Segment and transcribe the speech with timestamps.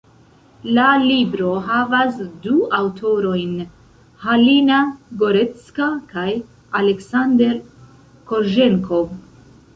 [0.75, 2.15] La libro havas
[2.45, 3.51] du aŭtorojn,
[4.25, 4.79] Halina
[5.21, 6.27] Gorecka kaj
[6.83, 7.57] Aleksander
[8.33, 9.09] Korĵenkov.